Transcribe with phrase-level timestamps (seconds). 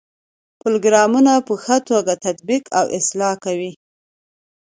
[0.61, 3.71] پروګرامونه په ښه توګه تطبیق او اصلاح کوي.